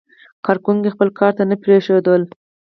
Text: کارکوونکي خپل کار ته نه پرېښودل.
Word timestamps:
کارکوونکي 0.45 0.89
خپل 0.95 1.07
کار 1.19 1.31
ته 1.37 1.43
نه 1.49 1.55
پرېښودل. 1.63 2.21